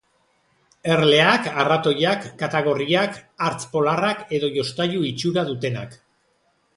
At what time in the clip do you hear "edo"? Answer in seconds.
4.39-4.49